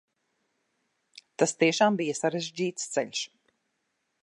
[1.43, 3.23] Tas tiešām bija sarežģīts ceļš.